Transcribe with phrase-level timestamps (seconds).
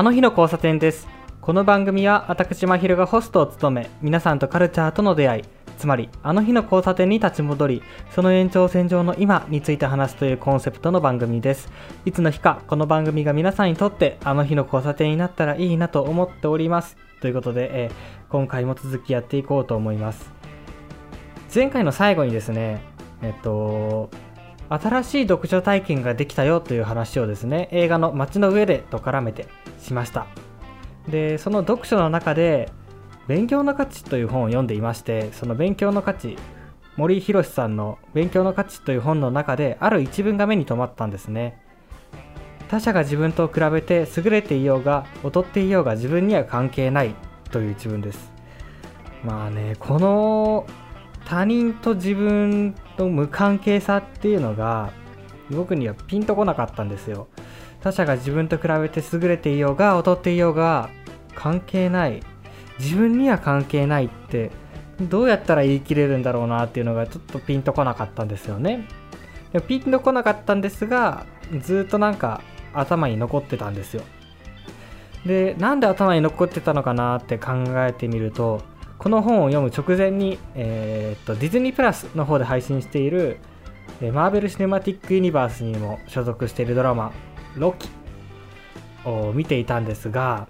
[0.00, 1.06] あの日の交差点です。
[1.42, 5.42] この番組は私まひるがホストを務め皆さんとカルチャーとの出会い
[5.76, 11.70] つまりあの日の交差点に立ち戻りその延長線上の今について話すというコンセプトの番組です。
[12.06, 16.96] いつの日かこの番組が皆さんにとってあの日の交差点になったらいいなと思っております。
[17.20, 17.92] ということで、えー
[18.30, 20.32] 今回も続きやっていこうと思います。
[21.54, 22.80] 前回の最後にですね
[23.20, 24.08] えっと
[24.70, 29.48] 新しい読書体験ができたよという話をですね映画の街の上でと絡めて
[29.80, 30.26] しました。
[31.08, 32.70] でその読書の中で
[33.26, 36.36] 勉強の価値という本を読んでいましてその勉強の価値
[36.96, 41.60] 森博さんの勉強の価値という本の中である一文が目に留まったんですね。
[42.68, 47.16] 他者が自分と比べて優れていようが劣っていようが自分には関係ない
[47.50, 48.30] という一文です。
[49.24, 50.66] まあねこの
[51.30, 54.90] 他人と自分の無関係さっていうのが
[55.48, 57.28] 僕にはピンとこなかったんですよ。
[57.80, 60.90] 他者が自分と比べて優れていようが劣っていようが
[61.36, 62.20] 関係ない。
[62.80, 64.50] 自分には関係ないって
[65.00, 68.88] どうやったら言い切れるんだろうなっていうのがちょっとピンとこなかったんですよね。
[69.68, 71.26] ピンとこなかったんですが
[71.60, 72.40] ずっとなんか
[72.74, 74.02] 頭に残ってたんですよ。
[75.24, 77.52] でなんで頭に残ってたのかなって考
[77.86, 78.62] えてみると
[79.00, 83.38] この本を読む直前に、えーっとディズニープラスの方で配信している
[84.12, 87.10] マーベル・シネマティック・ユニバースにも所属しているドラマ
[87.56, 87.88] 「ロキ」
[89.08, 90.48] を見ていたんですが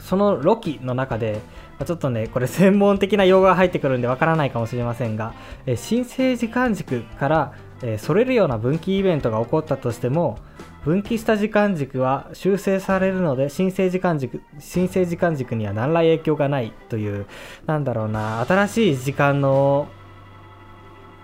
[0.00, 1.40] そのロキの中で
[1.86, 5.32] ちょっとねこれ専門的な用語が入ってくるんでわからないかもしれませんが、
[5.64, 7.52] え新生時間軸から、
[7.98, 10.38] それるような分岐イベントが起こったとしても
[10.84, 17.26] 分岐した時間軸は修正されるので新生時間軸新生時間軸には何ら影響がないという
[17.66, 19.88] なんだろうな新しい時間の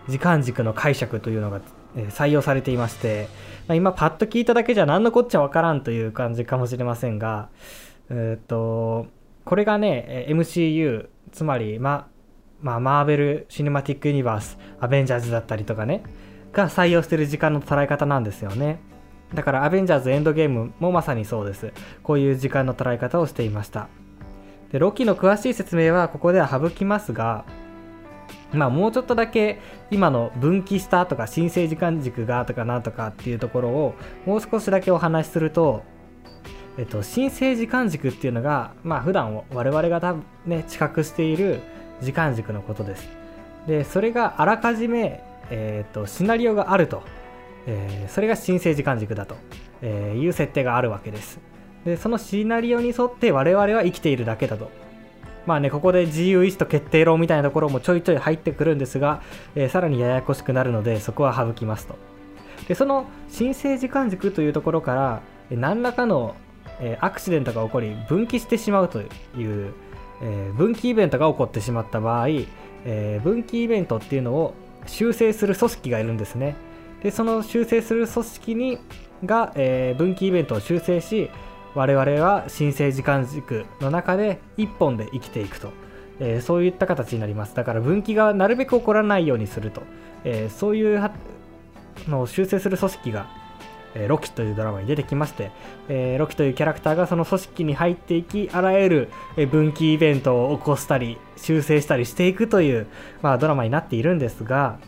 [0.08, 1.60] 時間軸の解釈というのが、
[2.10, 3.28] 採用されていまして、
[3.66, 7.48] まあ、今パッと聞いただけじゃ何のこっちゃわからんという感じかもしれませんが
[8.08, 9.06] えーっと
[9.44, 12.08] これがね MCU つまりま
[12.60, 16.02] まあ、マーベル・シネマティック・ユニバースアベンジャーズだったりとかね
[16.52, 18.80] が採用してる時間の捉え方なんですよね。
[19.34, 21.72] だからアベンジャーズエンドゲームもまさにそうです。
[22.02, 23.88] こういう時間の捉え方をしていました。
[24.72, 27.46] でロキの詳しい説明はここでは省きますが
[28.52, 33.94] まあもうちょっとだけ今の分岐したとか新生時間軸がとかなんとかっていうところを
[34.26, 35.82] もう少しだけお話しすると
[36.78, 41.60] えっと、新生時間軸っていうのが、まあ普段我々が多分ね、知覚している
[42.00, 43.08] 時間軸のことです。
[43.66, 47.02] で、それがあらかじめ、えっと、シナリオがあると、
[47.68, 49.36] えーそれが新生時間軸だと、
[49.82, 51.38] えいう設定があるわけです。
[51.84, 54.70] で、そのシナリオに沿って我々は生きているだけだと。
[55.46, 59.22] まあね、ここで自由意志と決定論みたいなところもちょいちょい入ってくるんですが、
[59.54, 61.96] えーさらにややこしくなるので、そこは省きますと。
[62.66, 66.34] で、その新生時間軸というところから、何らかの、
[66.80, 69.72] えーアクシデントが起こり分岐してしまうという、
[70.22, 72.28] えー分岐イベントが起こってしまった場合、
[72.84, 74.54] えー分岐イベントっていうのを
[74.86, 76.56] 修正する組織がいるんですね
[77.02, 78.78] でその修正する組織に
[79.24, 81.30] が、えー分岐イベントを修正し
[81.74, 85.70] 我々は新生時間軸の中で一本で生きていくと、
[86.20, 87.54] えーそういった形になります。
[87.54, 89.82] だから分岐がなるべく起こらないようにすると、
[90.24, 91.10] えーそういう
[92.08, 93.26] のを修正する組織が
[93.94, 95.50] えーロキというドラマに出てきまして、
[95.88, 99.08] えーロキというキャラクターがその組織に入っていきあらゆる
[99.50, 102.86] 分岐イベントを起こしたり修正したりしていくという、
[103.22, 104.78] まあ、ドラマになっているんですが、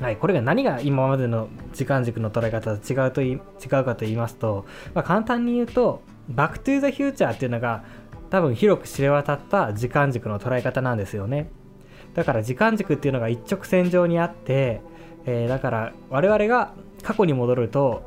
[0.00, 3.40] はい、これが何が今までの時間軸の捉え方と違うと違う
[3.84, 7.84] かと言いますと、まあ、簡単に言うと「バック・トゥ・ザ・フューチャー」っていうのが
[8.30, 11.50] 多分広く知れ渡った時間軸の捉え方なんですよね。
[12.14, 14.80] だから時間軸っていうのが一直線上にあって、
[15.26, 16.72] えーだから我々が
[17.02, 18.02] 過去に戻ると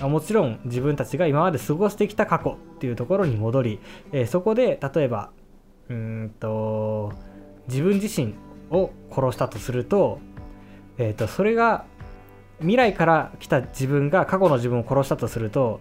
[0.00, 5.30] もちろん自分たちが今まで過ごしてきた過去っていうところに戻り、えーそこで例えば
[5.88, 7.12] うんと
[7.68, 8.34] 自分自身
[8.70, 10.18] を殺したとすると,、
[10.98, 11.84] えー、とそれが
[12.60, 15.80] 未来から来た自分が過去の自分を殺したとすると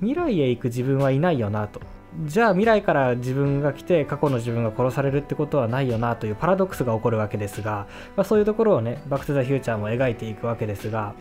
[0.00, 1.80] 未来へ行く自分はいないよなと。
[2.24, 7.86] じゃあ未来から自分が来て過去の自分が殺されるってことはないよなというパラドックスが起こるわけですが、
[8.16, 11.14] まあ、そういうところをねバック・トゥ・ザ・フューチャーも描いていくわけですが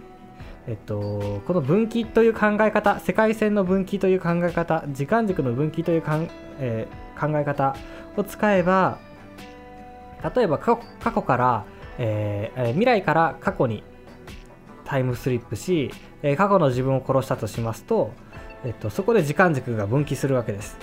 [0.68, 6.28] えっと、この分岐という考え方世界線の分岐という考え方時間軸の分岐というかん、
[6.60, 7.76] えー考え方
[8.16, 8.98] を使えば
[10.36, 11.66] 例えば過去過去から、
[12.00, 13.84] えー未来から過去に
[14.86, 15.92] タイムスリップし、
[16.24, 18.12] え過去の自分を殺したとしますと、
[18.66, 20.78] えっと、そこで時間軸が分岐するわけです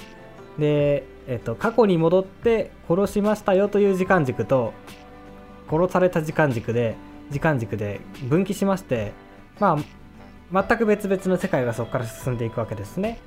[0.58, 4.72] で、えっと、過去に戻って殺しましたよという時間軸と
[5.68, 6.94] 殺された時間軸で
[7.30, 9.12] 時間軸で分岐しまして
[9.58, 9.76] ま
[10.52, 13.19] あ全く別々の世界がそこから進んでいくわけですね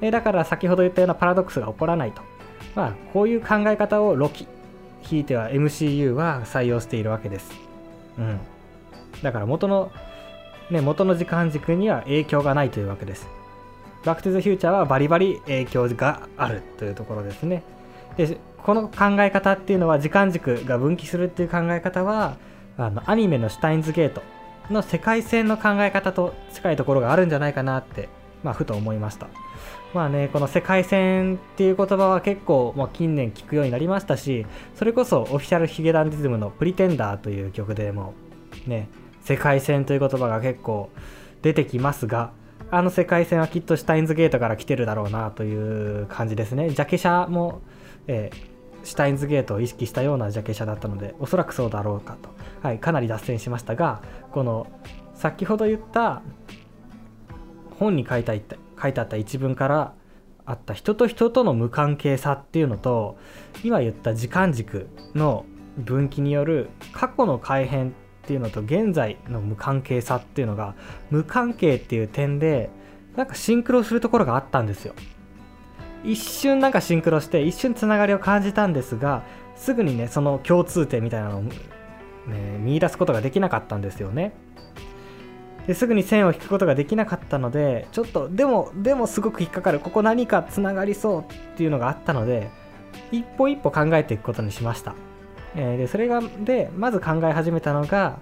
[0.00, 2.22] えだから先ほど言ったようなパラドックスが起こらないと。
[2.74, 4.46] まあ、こういう考え方をロキ、
[5.02, 7.50] ひいては MCU は採用しているわけです。
[8.18, 8.40] うん。
[9.22, 9.90] だから元の、
[10.70, 13.28] ね、元の時間軸には影響がないというわけです。
[14.04, 17.62] バックトゥザフューチャーはバリバリ影響があるというところですね。
[18.16, 22.36] で、この考え方っていうのは時間軸が分岐するっていう考え方は、
[22.78, 24.22] あのアニメのシュタインズゲート
[24.70, 28.08] の世界線の考え方と近いところがあるんじゃないかなって、
[28.42, 29.28] まあ、ふと思いました。
[29.94, 38.14] まあね、この世界線っていう言葉は結構、まあ、近年聞くようになりましたし、それこそオフィシャルヒゲダンディズムのプリテンダーという曲でも、
[38.66, 38.88] ね、
[39.22, 40.90] 世界線という言葉が結構
[41.42, 42.32] 出てきますが、
[42.70, 46.70] あの世界線はきっとシュタインズゲートから来てるだろうなという感じですね。
[46.70, 47.60] ジャケ写も、
[48.06, 52.28] えー、シュタインズゲートを意識したようなジャケ写だったので、おそらくそうだろうかと。
[52.62, 54.02] はい、かなり脱線しましたが、
[54.32, 54.66] この
[55.14, 56.22] 先ほど言った
[57.78, 59.94] 本に書いてあった書いてあった一文から
[60.44, 63.18] あった人と人との無関係さっていうのと
[63.64, 65.44] 今言った時間軸の
[65.76, 67.92] 分岐による過去の改変っ
[68.22, 70.74] ていうのと現在の無関係さっていうのが
[71.10, 72.70] 無関係っていう点で
[73.16, 74.94] なんかシンクロするところがあったんですよ。
[76.04, 79.24] 一瞬なんかシンクロして一瞬つながりを感じたんですが
[79.56, 81.52] すぐにねその共通点みたいなのを、ね、
[82.60, 84.32] 見出すことができなかったんですよね。
[85.66, 89.80] ですぐに線を引くことができなかったのでちょっとでもでもすごく引っかかる。
[89.80, 91.24] ここ何かつながりそうっ
[91.56, 92.50] ていうのがあったので
[93.12, 94.94] 一歩一歩考えていくことにしました、
[95.54, 98.18] えー、でそれがでまず考え始めたのが、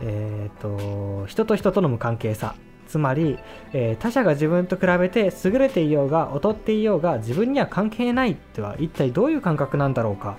[0.00, 2.54] えーと、人と人との無関係さ。
[2.88, 3.38] つまり、
[3.74, 10.38] えー、他者が自分と比べて優れていようが劣っていようが自分には関係ないっては一体どういう感覚なんだろうか。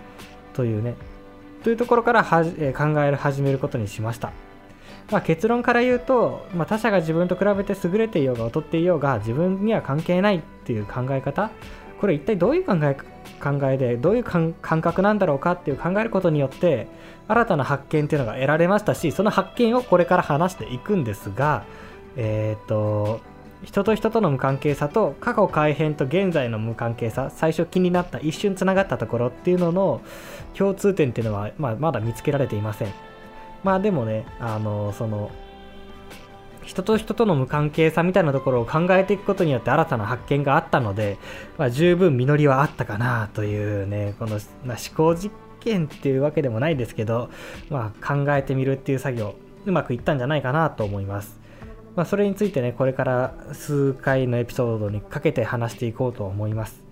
[0.53, 0.95] というね。
[1.63, 4.31] というところからは、えー、考え始めることにしました。
[5.11, 11.49] まあ、結論から言うと、まあ、他者が自分と比べて優れていようが劣っていようが自分には関係ないっていう考え方
[11.99, 12.95] これ一体どういう考え
[13.41, 16.87] 考えでどういう感覚なんだろうかっていう考えることによって
[17.27, 21.63] 新たな発見っていうのが得られましたしその発見をこれから話していくんですが
[22.15, 23.21] えっ、と
[23.63, 30.01] 人と人との無関係さと過去改変と現在の無関係さ最初気になった一瞬つながったところっていうのの
[30.53, 33.08] 共通点っていうのは、まあ、まだ見つけられていません。
[33.63, 35.31] まあでもね、あの、その、
[36.63, 41.17] 人と人との無関係さみたいなところを考えていくことによって新たな発見があったので、
[41.57, 47.31] まあ、十分実りはあったかなというね、この、まあ、思考実験っていうわけでもないですけど、
[47.71, 49.35] まあ、考えてみるっていう作業、
[49.65, 51.39] うまくいったんじゃないかなと思います。
[51.95, 56.88] まあ、それについてね、これから数回のエピソードにかけて話していこうと思います。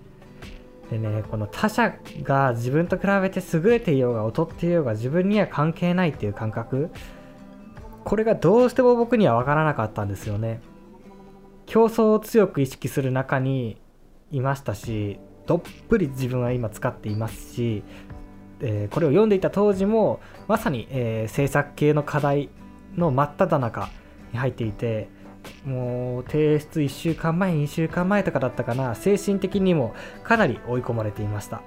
[0.90, 6.90] でね、この他者が自分と比べて優れていようが劣っていようが自分には関係ないっていう感覚。
[8.04, 10.60] これがどうしても僕には分からなかったんですよね。
[11.68, 13.76] 競争を強く意識する中に
[14.30, 17.82] いましたしどっぷり自分は今使っていますし、
[18.60, 22.48] えー、これを読んでいた当時もまさに、えー、制作系の課題
[22.96, 23.90] の真っ只中
[24.32, 25.08] に入っていて
[25.64, 28.94] もう提出1週間前2週間前とかだったかな。
[28.94, 29.94] 精神的にも
[30.24, 31.62] かなり追い込まれていました。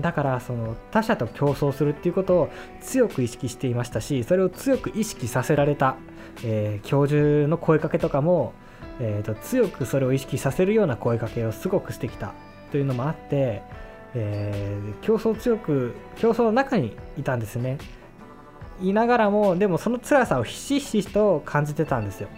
[0.00, 2.50] だからその他者と競争するっていうことを
[2.80, 5.96] 強く意識していましたしそれを強く意識させられた、
[6.42, 8.54] えー、教授の声かけとかも、
[8.98, 12.32] えーと、強くそれを意識させるような声かけをすごくしてきた。
[12.70, 13.62] というのもあって、
[14.16, 17.78] えー、競争強く競争の中にいたんですね。
[18.82, 22.28] いながらもでもその辛さをひしひしと感じてたんですよ。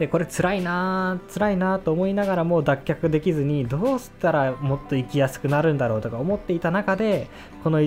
[0.00, 7.28] でこれ辛いな辛いなと思いながらも脱却できずにどうしたらもっと生きやすくなるんだろうとか思っていた中で
[7.62, 7.86] この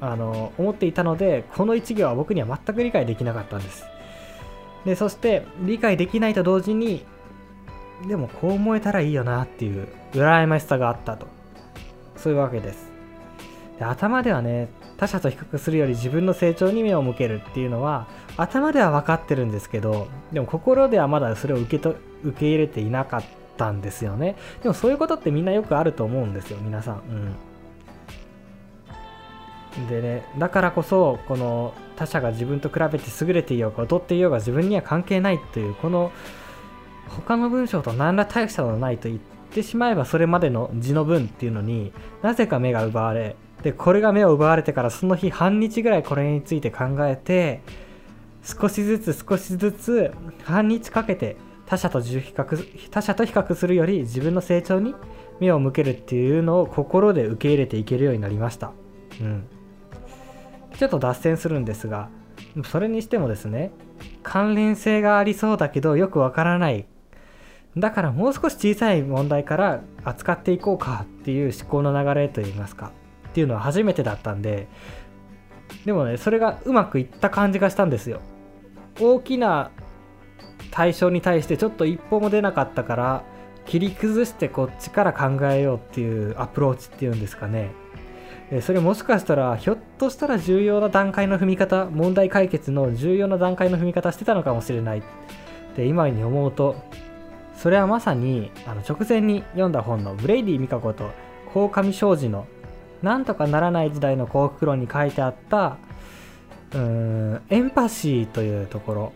[0.00, 3.84] あの思っていたのでこの一行は僕には全く理解できなかったんです。
[4.84, 7.04] でそして理解できないと同時に
[8.06, 11.26] でもこう思えたらいいよなっていう羨ましさがあったと。
[12.14, 12.88] そういうわけです。
[13.80, 18.06] で頭ではね他者と比較するより自分の成長に目を向けるっていうのは
[18.38, 23.24] 頭では分かってるんですけどでも心ではまだそれを受けと受け入れていなかっ
[23.56, 24.36] たんですよね。
[24.62, 26.94] でもそういうことってみんなよくあると思うんですよ皆さん。
[26.96, 26.98] う
[29.84, 29.88] ん。
[29.88, 36.10] でねだからこそこの他者が自分と比べて優れていようか劣っていようが自分には関係ないというこの
[37.08, 41.92] 他の文章と何ら大差のないと言ってしまえばそれまでの字の文っていうのに
[42.22, 47.62] なぜか目が奪われでこれが目を奪われてからその日半日ぐらいこれについて考えて
[48.42, 50.12] 少しずつ少しずつ
[50.44, 54.94] 半日かけて他者と比較他者と比較するより自分の成長に
[55.40, 58.72] 目を向けるっていうのを心で受け入れていけるようになりました。
[59.20, 59.46] うん。
[60.76, 62.08] ちょっと脱線するんですが、
[62.64, 63.70] それにしてもですね、
[64.22, 66.86] 関連性がありそうだけどよくわからない
[67.76, 72.92] だからもう少し小さい問題から扱っていこうかっていう思考の流れといいますか
[73.28, 74.68] っていうのは初めてだったんで
[75.84, 78.20] でもねそれがうまくいった感じがしたんですよ。
[79.00, 79.70] 大きな
[80.70, 83.22] 対象に対してちょっと一歩も出なかったから
[83.64, 87.70] 切り崩してこっちから考えようっていうアプローチっていうんですかね。
[88.62, 94.98] それもしかしたらひょっとしたら重要な段階の踏み方問題解決の重要な段階の踏み方してたのかもしれない。
[94.98, 95.02] っ
[95.76, 96.76] て今に思うと
[97.54, 101.10] それはまさにあの直前に読んだ本のブレイディみかこと
[101.52, 102.46] 鴻上尚史の
[103.02, 105.76] 「なんとかならない時代の幸福論」に書いてあった
[106.72, 109.12] うーんエンパシーというところ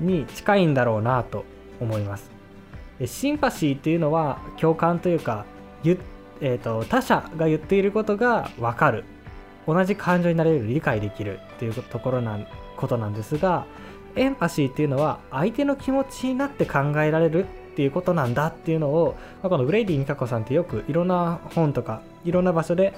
[0.00, 1.44] に近いんだろうなと
[1.80, 2.30] 思います。
[3.04, 5.44] シンパシーっていうのは共感というか
[6.40, 9.04] えーと、他者が言っていることが分かる
[9.66, 12.38] 同じ感情になれる理解できるっていうところな
[12.76, 13.66] ことなんですが
[14.16, 17.46] エンパシーっていうのは相手の気持ちになって考えられる
[17.78, 22.92] っていうことなんだっていうのを、まあ、このブレイディみかこさんってよくいろんな本とかいろんな場所で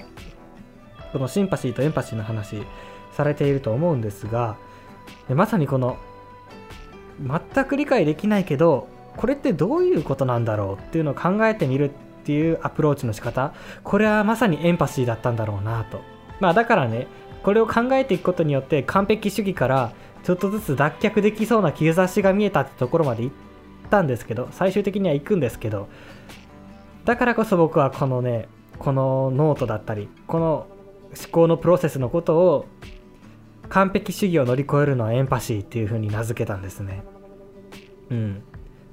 [1.13, 2.63] このシンパシーとエンパシーの話
[3.11, 4.57] されていると思うんですが
[5.29, 5.97] まさにこの
[7.19, 16.01] 全く理解できないけどこれってどういうことなんだろうっていうのを考えてみるっていうアプローチの仕方これはまさにエンパシーだったんだろうなと。
[16.39, 17.05] まあだからね
[17.43, 23.50] これを考えていくことによって完璧主義からちょっとずつ脱却できそうな兆しが見えたってところまで行って
[23.91, 25.87] たんですけど最終的には行くんですけど
[27.05, 28.47] だからこそ僕はこのね
[28.79, 30.67] このノートだったりこの
[31.15, 32.65] 思考のプロセスのことを
[33.69, 37.03] 完璧主義を乗り越えるのはエンパシーっていう風に名付けたんですね
[38.09, 38.43] うん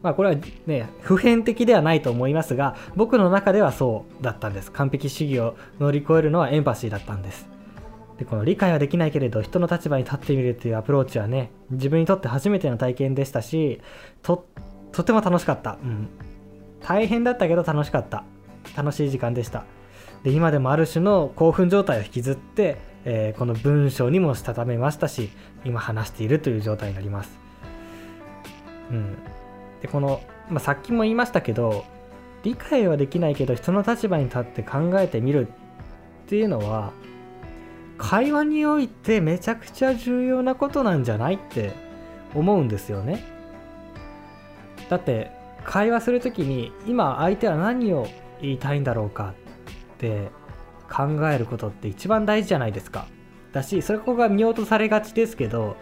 [0.02, 0.37] まあこれは
[0.67, 4.71] ね、普遍的ではないと思いますが、僕の中ではそうだったんです。
[4.71, 7.49] 完璧主義を乗り越えるのはエンパシーだったんです。
[8.19, 13.81] で、この理解はできないけれど、人の立場に立ってみるというアプローチはね、自分にとって初めての体験でしたし、
[14.23, 15.78] とっ、とても楽しかった。
[15.83, 16.09] うん。
[16.80, 18.25] 大変だったけど楽しかった。
[18.76, 19.64] 楽しい時間でした。
[20.23, 25.30] で、今でもある種の興奮状態を引きずって、えー、この文章にもしたためましたし、
[25.64, 27.38] 今話しているという状態になります。
[28.90, 29.16] うん。
[29.80, 31.85] でこの、まあ、さっきも言いましたけど
[32.42, 36.92] 理解はできないけど人の立場に立って考えてみるっていうのは
[37.97, 41.73] 会話においてめちゃくちゃ重要なことなんじゃないって
[42.35, 43.25] 思うんですよね。
[44.88, 45.30] だって
[45.64, 48.09] 会話する時に今相手は何を
[48.40, 49.35] 言いたいんだろうか
[49.95, 50.30] って
[50.90, 53.07] 考えることって一番大事じゃないですか。
[53.52, 55.76] だしそこが見落とされがちですけど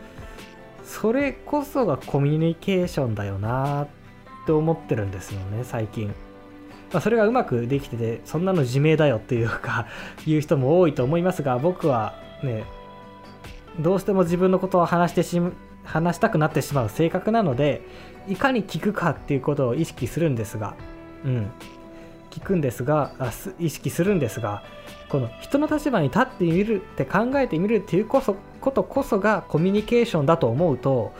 [0.84, 3.88] それこそがコミュニケーションだよなっ
[4.46, 6.08] て思ってるんですよね最近、
[6.92, 9.86] まあ、それがうまくできててそんなの自明だよっていうか
[10.26, 12.64] 言う人も多いと思いますが僕はね
[13.80, 15.42] どうしても自分のことを話してし
[15.84, 17.82] 話したくなってしまう性格なので
[18.28, 20.74] いかに聞くかっていうことを意識するんですが
[21.24, 21.50] うん。
[22.36, 24.62] 聞くんですがあ意識するんですが
[25.08, 31.14] この人の立場に立ってみるって考えてみるっていうこそことこそがコミュニケーションだと思うと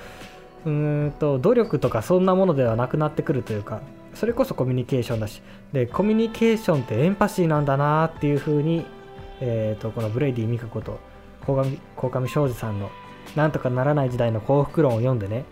[0.66, 3.80] うーんと努力とかそんなものではなくなってくるというか
[4.14, 5.40] それこそコミュニケーションだし
[5.72, 8.84] でコミュニケーションってエンパシーなんだなっていうふうに、
[9.40, 10.98] えーと、このブレイディ・ミカコと
[11.46, 11.64] 鴻
[11.96, 12.90] 上庄司さんの
[13.36, 15.44] 「なんとかならない時代の幸福論」を読んでね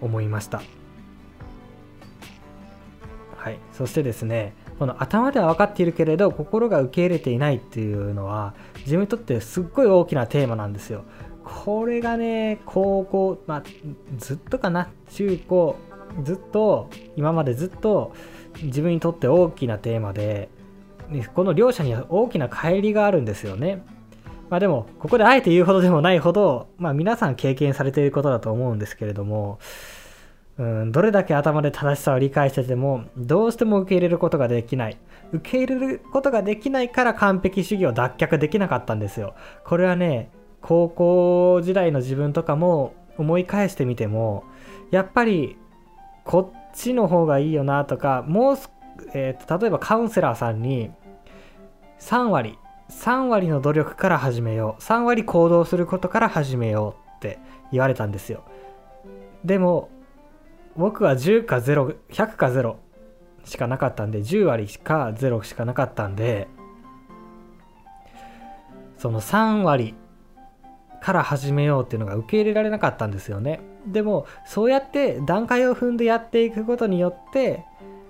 [0.00, 0.62] 思いました。
[3.42, 11.02] はいそしてですねこの頭では分かっているけれど心が受け入れていないっていうのは自分にとってすっごい大きなテーマなんですよ。
[11.42, 13.62] これがね高校、まあ、
[14.16, 15.76] ずっとかな中高
[16.22, 18.14] ずっと今までずっと
[18.62, 20.48] 自分にとって大きなテーマで
[21.34, 23.84] この両者には大きな乖離があるんですよね。
[24.50, 29.58] まあでもここであえて言うほどでもないほど、まあ、皆さん経験されていることだと思うんですけれども
[30.58, 34.98] うん、どれだけ頭で正しさを理解しててもどうしても受け入れることができない。
[35.32, 39.34] 受け入れることができないから完璧主義を脱却できなかったんですよ。
[39.64, 40.30] これはね
[40.60, 44.44] 高校時代の自分とかも思い返してみても
[44.90, 45.56] やっぱり
[46.24, 48.56] こっちの方がいいよなとかもう、
[49.14, 50.90] えー、例えばカウンセラーさんに
[51.98, 52.58] 3割
[52.90, 54.82] 3割の努力から始めよう。
[54.82, 57.38] 3割行動することから始めようって
[57.72, 58.44] 言われたんですよ。
[59.44, 59.88] でも
[60.76, 62.76] 僕は10か0100か0
[63.44, 66.48] しかなかったんで10割か0しかなかったんで
[68.98, 69.94] その3割
[71.02, 73.60] から始めようっていうのが受け入れられなかったんですよね。
[73.84, 77.64] でもそうやって段階を踏んでやっていくことによって、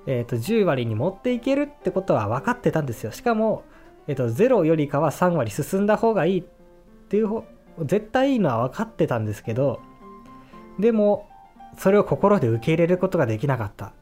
[0.06, 3.12] えー、と10割に持っていけるってことは分かってたんですよ。
[3.12, 3.64] しかも、
[4.06, 6.44] えー、と0よりかは3割進んだ方がいいっ
[7.08, 7.42] ていう
[7.80, 9.80] 絶対いいのは分かってたんですけど
[10.78, 11.26] でも
[11.76, 13.92] それを心で受け入れることができなかった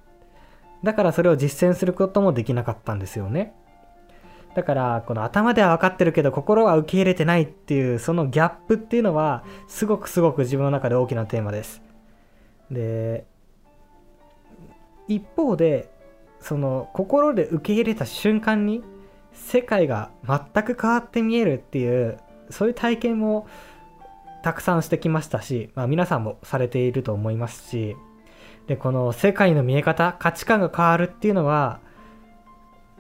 [0.82, 3.52] だからそれを実践することもできなかったんですよね。
[4.54, 11.82] だからこの頭では分かってるけど心は受け入れてないっていうそのギャップっていうのはすごくすごく自分の中で大きなテーマです。
[12.70, 13.24] で
[15.06, 15.90] 一方で
[16.40, 18.82] その心で受け入れた瞬間に
[19.32, 22.18] 世界が全く変わって見えるっていう
[22.50, 23.46] そういう体験も
[24.42, 27.97] たくさんしてきましたし、まあ、皆さんもされていると思いますし
[28.66, 31.80] でこの世界の見え方価値観が変わるっていうのは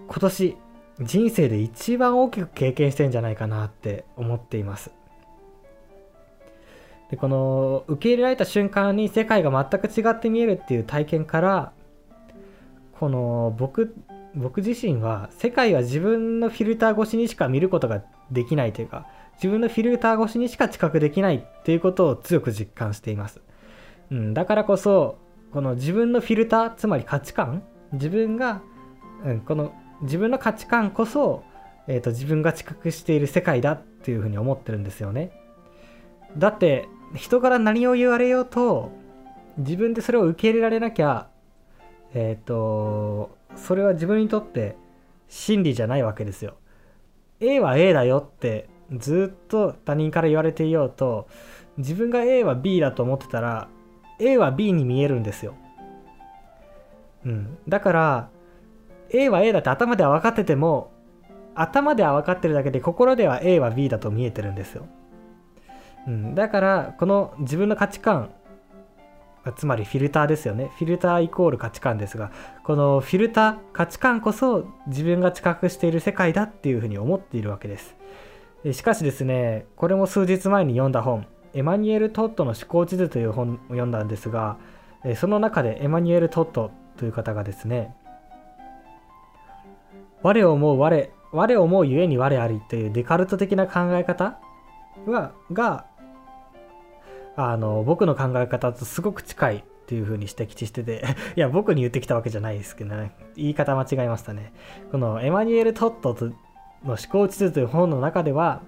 [0.08, 0.56] 今年
[1.00, 4.90] 人生で一番大きく経験してんじゃないかなって思っています。
[7.10, 11.72] でこの受け入れられた瞬間に世界が全く違って見えるっていう体験から
[12.98, 13.96] この僕
[14.34, 19.06] 僕自身は世界は自分のフィルター越しにしか見ることができないというか
[19.40, 23.40] 自分のフィルター越しにしか知覚できないっていうことを強く実感しています、
[24.10, 25.16] うん、だからこそ
[25.50, 28.60] この自分のフィルターつまり価値観自分が、
[29.24, 31.42] うん、この自分の価値観こそ、
[31.88, 35.32] えーと、自分が知覚している世界だっていうふうに思ってるんですよね。
[36.36, 38.92] だって人から何を言われようと
[39.58, 41.28] 自分でそれを受け入れられなきゃ
[42.14, 44.76] えっ、ー、とそれは自分にとって
[45.28, 46.54] 真理じゃないわけですよ。
[47.40, 51.28] A は A だよってずっと他人から言われていようと
[51.78, 53.68] 自分が A は B だと思ってたら
[54.18, 55.54] A は B に見えるんですよ。
[57.24, 57.58] うん。
[57.68, 58.28] だから
[59.10, 60.92] A は A だって頭では分かってても
[61.54, 64.86] 頭では分かってるだけで心では A は B だと見えてるんですよ。
[66.06, 68.30] うん、だからこの自分の価値観
[69.56, 72.30] つまりフィルターですよねフィルターイコール価値観ですが
[72.62, 77.96] このフィルター価値観こそ自分が知覚している世界だっていうふうに思っているわけです
[78.72, 84.58] しかしですねこれも数日前に読んだ本エマニュエル・トットの思考地図という本を読んだんですが
[85.16, 87.94] その中でエマニュエル・トットという方がですね
[90.22, 94.38] 我を思う我我を思うゆえに我ありというデカルト的な考え方
[95.06, 95.86] はが
[97.36, 101.02] あの僕の考え方とすごく近いっていう風に指摘してて
[101.36, 104.52] いや僕に言ってきたわけじゃないですけどね言い方間違えましたね。
[104.92, 106.30] このエマニュエル・トットと
[106.84, 108.62] の思考地図という本の中では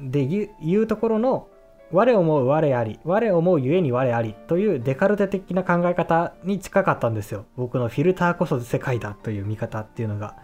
[0.00, 1.48] で言うところの
[1.90, 10.36] 我思う我あり我思うゆえに我ありというデカルテ的な考え方に近かったんですよ僕のフィルターこそ世界だという見方っていうのが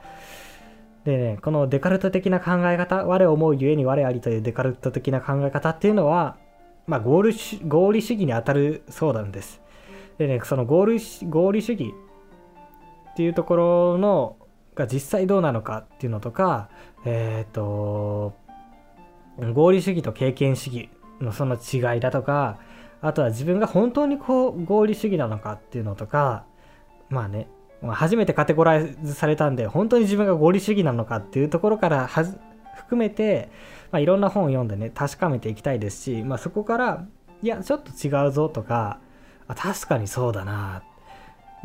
[1.05, 6.37] でねこのデカルト的な考え方我思うゆえに我ありというデカルト的な考え方っていうのは
[6.89, 7.37] まあ、合理
[7.69, 9.61] 合理主義に当たるそうなんです。
[10.17, 11.95] でね、その合理合理主義
[13.13, 14.37] っていうところの
[14.79, 16.71] が実際どうなのかっていうのとか、
[17.05, 18.35] えっ、ー、と、
[19.53, 22.59] 合理主義と経験主義のその違いだとか、
[23.01, 26.45] あとは自分が本当にこう合理主義なのかっていうのとか、
[27.11, 27.49] まあね、
[27.83, 33.51] 初めてカテゴライズされたんで、本当に自分が合理主義なのかっていうところから含めて、
[33.91, 37.07] まあ、いろんな本を読んでね確かめていきたいですし、まあ、そこから
[37.43, 39.01] いやちょっと違うぞとか
[39.47, 40.83] あ確かにそうだな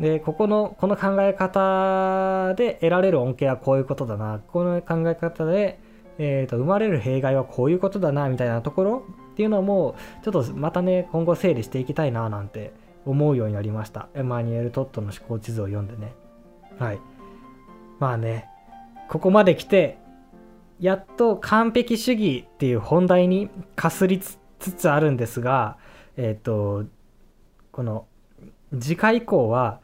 [0.00, 4.40] でここのこの考え方で得られる恩恵はこういうことだな。
[4.48, 5.78] この考え方で、
[6.18, 12.72] えーと、生まれる弊害はこういうことだなみたいなところっていうのもちょっとまたね今後整理していきたいななんて
[13.06, 14.08] 思うようになりました。
[14.14, 16.14] エマニュエル・トットの思考地図を読んでね。
[16.78, 16.98] はい。
[18.00, 18.48] まあね
[19.08, 19.98] ここまで来て
[20.80, 24.38] やっと完璧主義っていう本題にかすりつ
[24.72, 25.76] つあるんですが、
[26.16, 26.84] えっ、ー、と、
[27.70, 28.06] この
[28.78, 29.80] 次回以降は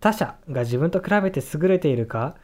[0.00, 2.36] 他者が自分と比べて優れているか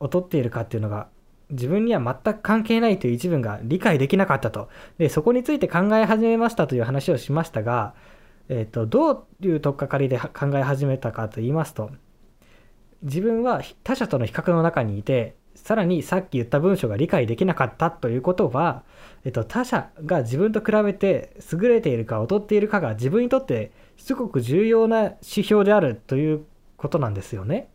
[0.00, 1.08] 劣っているかっていうのが
[1.50, 4.68] 自分には全く関係ないという一文が理解できなかったと。
[4.98, 7.94] で、そこについて考え始めましたという話をしましたが、
[8.48, 11.90] えっ、ー、と、どういう取っかかりで考え始めたかと言いますと、
[13.02, 18.84] 自分は他者との比較の中にいて、さらにさっき言った文章が理解できなかったということは、
[19.24, 26.44] えっと、他者が自分と比べて優れているか劣っているかが自分にとってすごく重要な指標であるという
[26.78, 27.68] ことなんですよね。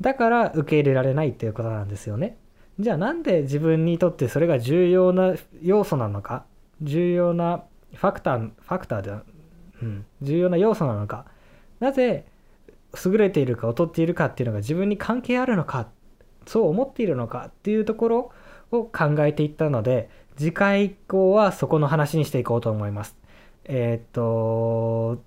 [0.00, 2.36] だから受け入れられないっていうことなんですよね。
[2.80, 6.44] じゃあなんで自分にとってそれが重要な要素なのか？
[6.82, 7.62] 重要な
[7.94, 9.22] ファクター、ファクターでは、
[9.82, 11.26] うん、重要な要素なのか？
[11.80, 12.24] なぜ
[13.04, 15.88] 優れているか劣っているかっていうのが自分に関係あるのか？
[16.46, 17.46] そう思っているのか？
[17.48, 18.32] っていうところ
[18.70, 23.14] を考えていったので次回以降はそこの話にしていこうと思います。
[23.64, 25.22] えっ、と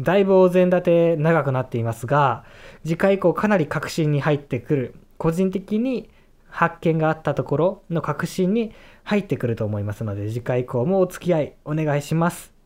[0.00, 2.44] だいぶお膳立て長くなっていますが
[2.84, 6.10] 次回以降かなり確信に入ってくる個人的に
[6.48, 8.72] 発見があったところの確信に
[9.04, 12.36] 入ってくると思いますので次回以降もお付き合いお願いします。
[12.36, 12.57] お願いします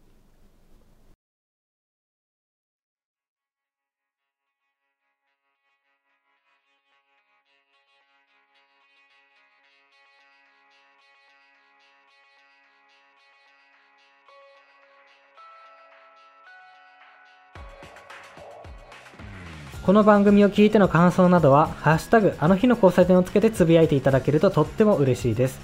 [19.85, 25.61] この番組を聞いての感想などは「ハッシュタグあの日の交差点」をつけてつぶやいていただけるととっても嬉しいです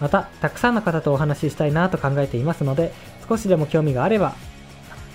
[0.00, 2.92] またたくさんの方とお話ししたいなと考えていますので
[3.28, 4.34] 少しでも興味があれば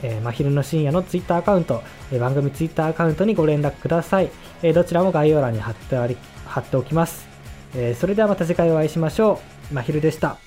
[0.04, 1.82] えー、真昼の深夜のツイッターアカウント、
[2.12, 4.30] えー、番組ツイッターアカウントにご連絡ください。
[4.62, 5.96] えー、どちらも概要欄に貼って
[6.46, 7.28] 貼っておきます。
[7.76, 9.40] えー、それではまた次回お会いしましょ
[9.72, 9.74] う。
[9.74, 10.38] 真昼でした。